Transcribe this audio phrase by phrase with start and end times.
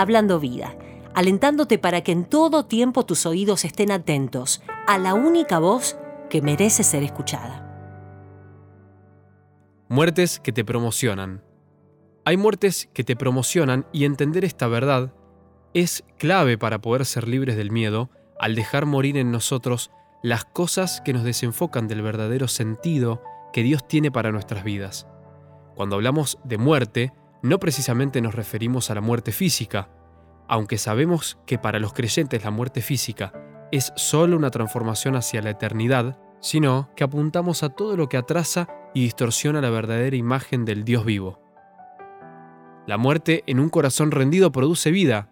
[0.00, 0.74] Hablando Vida,
[1.12, 5.98] alentándote para que en todo tiempo tus oídos estén atentos a la única voz
[6.30, 7.66] que merece ser escuchada.
[9.90, 11.44] Muertes que te promocionan.
[12.24, 15.12] Hay muertes que te promocionan y entender esta verdad
[15.74, 18.08] es clave para poder ser libres del miedo
[18.38, 19.90] al dejar morir en nosotros
[20.22, 23.22] las cosas que nos desenfocan del verdadero sentido
[23.52, 25.06] que Dios tiene para nuestras vidas.
[25.74, 27.12] Cuando hablamos de muerte,
[27.42, 29.88] no precisamente nos referimos a la muerte física,
[30.48, 33.32] aunque sabemos que para los creyentes la muerte física
[33.72, 38.68] es solo una transformación hacia la eternidad, sino que apuntamos a todo lo que atrasa
[38.94, 41.40] y distorsiona la verdadera imagen del Dios vivo.
[42.86, 45.30] La muerte en un corazón rendido produce vida,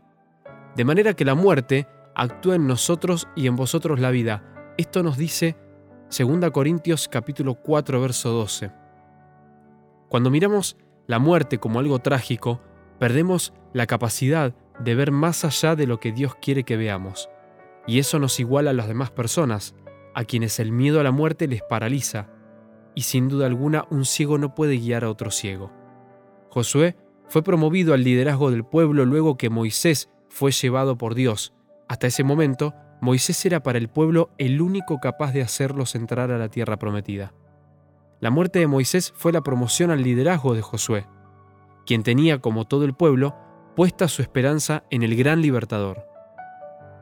[0.77, 4.45] de manera que la muerte actúa en nosotros y en vosotros la vida.
[4.77, 5.57] Esto nos dice
[6.17, 8.71] 2 Corintios capítulo 4 verso 12.
[10.09, 10.77] Cuando miramos
[11.09, 12.61] la muerte como algo trágico,
[13.01, 17.29] perdemos la capacidad de ver más allá de lo que Dios quiere que veamos.
[17.87, 19.75] Y eso nos iguala a las demás personas,
[20.15, 22.29] a quienes el miedo a la muerte les paraliza,
[22.95, 25.73] y sin duda alguna un ciego no puede guiar a otro ciego.
[26.51, 31.55] Josué fue promovido al liderazgo del pueblo luego que Moisés fue llevado por Dios.
[31.89, 36.39] Hasta ese momento, Moisés era para el pueblo el único capaz de hacerlos entrar a
[36.39, 37.33] la tierra prometida.
[38.21, 41.07] La muerte de Moisés fue la promoción al liderazgo de Josué,
[41.87, 43.37] quien tenía, como todo el pueblo,
[43.77, 46.05] puesta su esperanza en el gran libertador.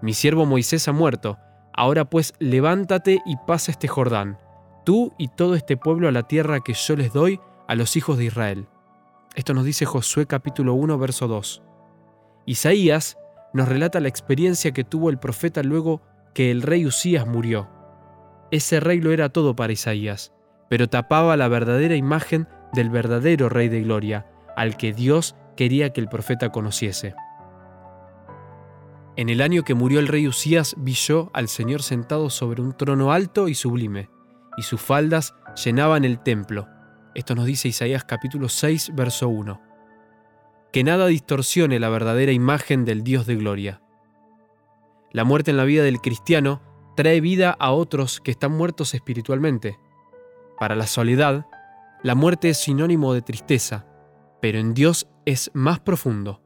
[0.03, 1.39] Mi siervo Moisés ha muerto,
[1.72, 4.39] ahora pues levántate y pasa este Jordán,
[4.84, 8.19] tú y todo este pueblo a la tierra que yo les doy a los hijos
[8.19, 8.69] de Israel.
[9.34, 11.62] Esto nos dice Josué capítulo 1, verso 2.
[12.44, 13.17] Isaías
[13.55, 16.03] nos relata la experiencia que tuvo el profeta luego
[16.34, 17.70] que el rey Usías murió.
[18.50, 20.36] Ese rey lo era todo para Isaías,
[20.69, 26.00] pero tapaba la verdadera imagen del verdadero rey de gloria, al que Dios quería que
[26.00, 27.15] el profeta conociese.
[29.16, 32.76] En el año que murió el rey Usías vi yo al Señor sentado sobre un
[32.76, 34.10] trono alto y sublime,
[34.56, 35.34] y sus faldas
[35.65, 36.69] llenaban el templo.
[37.15, 39.60] Esto nos dice Isaías capítulo 6, verso 1.
[40.71, 43.81] Que nada distorsione la verdadera imagen del Dios de gloria.
[45.12, 46.60] La muerte en la vida del cristiano
[46.94, 49.78] trae vida a otros que están muertos espiritualmente.
[50.59, 51.47] Para la soledad,
[52.03, 53.87] la muerte es sinónimo de tristeza,
[54.41, 56.43] pero en Dios es más profundo.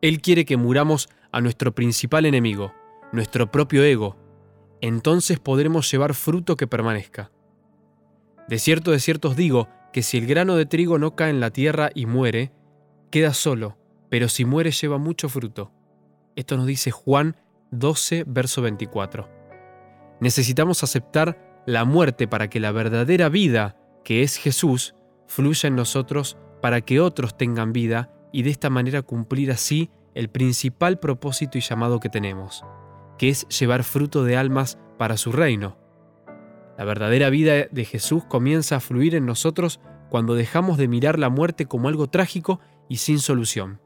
[0.00, 2.74] Él quiere que muramos a nuestro principal enemigo,
[3.12, 4.16] nuestro propio ego.
[4.80, 7.30] Entonces podremos llevar fruto que permanezca.
[8.48, 11.40] De cierto, de cierto os digo que si el grano de trigo no cae en
[11.40, 12.52] la tierra y muere,
[13.10, 13.78] queda solo,
[14.10, 15.72] pero si muere lleva mucho fruto.
[16.36, 17.36] Esto nos dice Juan
[17.70, 19.30] 12, verso 24.
[20.20, 24.94] Necesitamos aceptar la muerte para que la verdadera vida, que es Jesús,
[25.26, 30.28] fluya en nosotros para que otros tengan vida y de esta manera cumplir así el
[30.28, 32.64] principal propósito y llamado que tenemos,
[33.18, 35.78] que es llevar fruto de almas para su reino.
[36.78, 39.80] La verdadera vida de Jesús comienza a fluir en nosotros
[40.10, 43.80] cuando dejamos de mirar la muerte como algo trágico y sin solución.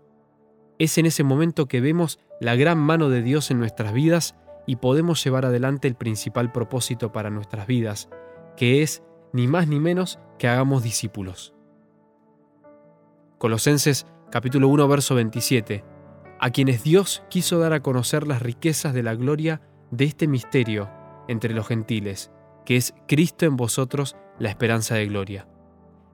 [0.78, 4.36] Es en ese momento que vemos la gran mano de Dios en nuestras vidas
[4.68, 8.10] y podemos llevar adelante el principal propósito para nuestras vidas,
[8.54, 9.02] que es
[9.32, 11.54] ni más ni menos que hagamos discípulos.
[13.38, 15.84] Colosenses capítulo 1 verso 27,
[16.38, 20.90] a quienes Dios quiso dar a conocer las riquezas de la gloria de este misterio
[21.28, 22.30] entre los gentiles,
[22.66, 25.48] que es Cristo en vosotros la esperanza de gloria.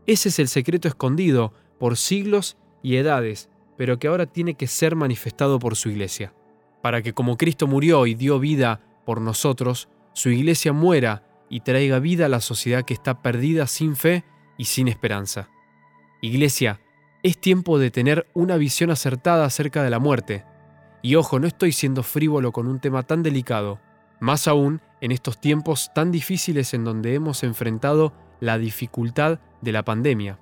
[0.07, 4.95] Ese es el secreto escondido por siglos y edades, pero que ahora tiene que ser
[4.95, 6.35] manifestado por su iglesia,
[6.85, 11.99] para que como Cristo murió y dio vida por nosotros, su iglesia muera y traiga
[11.99, 14.23] vida a la sociedad que está perdida sin fe
[14.59, 15.49] y sin esperanza.
[16.21, 16.83] Iglesia,
[17.23, 20.45] es tiempo de tener una visión acertada acerca de la muerte.
[21.01, 23.81] Y ojo, no estoy siendo frívolo con un tema tan delicado,
[24.21, 29.87] más aún en estos tiempos tan difíciles en donde hemos enfrentado la dificultad de la
[29.87, 30.39] pandemia.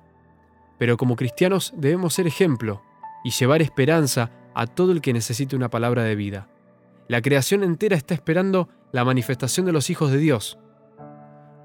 [0.77, 2.83] Pero como cristianos debemos ser ejemplo
[3.23, 6.47] y llevar esperanza a todo el que necesite una palabra de vida.
[7.07, 10.57] La creación entera está esperando la manifestación de los hijos de Dios.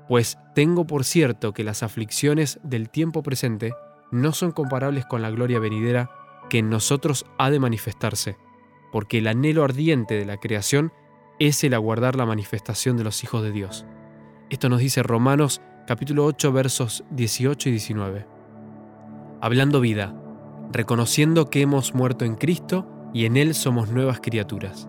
[0.09, 3.75] Pues tengo por cierto que las aflicciones del tiempo presente
[4.11, 6.11] no son comparables con la gloria venidera
[6.49, 8.37] que en nosotros ha de manifestarse,
[8.91, 10.93] porque el anhelo ardiente de la creación
[11.39, 13.85] es el aguardar la manifestación de los hijos de Dios.
[14.51, 18.27] Esto nos dice Romanos capítulo 8 versos 18 y 19.
[19.41, 20.15] Hablando vida,
[20.73, 24.89] reconociendo que hemos muerto en Cristo y en Él somos nuevas criaturas.